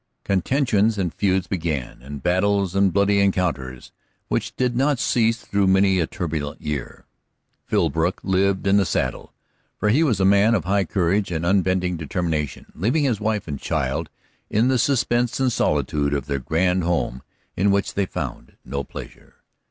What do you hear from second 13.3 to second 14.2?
and child